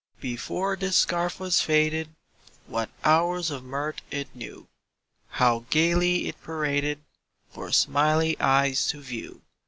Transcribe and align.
Before 0.19 0.75
this 0.75 0.97
scarf 0.97 1.39
was 1.39 1.61
faded, 1.61 2.15
What 2.65 2.89
hours 3.03 3.51
of 3.51 3.63
mirth 3.63 3.97
it 4.09 4.35
knew! 4.35 4.67
How 5.27 5.65
gaily 5.69 6.27
it 6.27 6.41
paraded 6.41 7.03
For 7.51 7.71
smiling 7.71 8.35
eyes 8.39 8.87
to 8.87 8.99
view! 8.99 9.43